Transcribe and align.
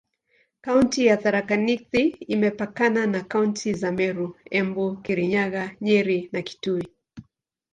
Kaunti 0.61 1.05
ya 1.05 1.17
Tharaka 1.17 1.55
Nithi 1.57 2.07
imepakana 2.07 3.07
na 3.07 3.21
kaunti 3.23 3.73
za 3.73 3.91
Meru, 3.91 4.35
Embu, 4.51 4.97
Kirinyaga, 5.03 5.71
Nyeri 5.81 6.29
na 6.31 6.41
Kitui. 6.41 6.87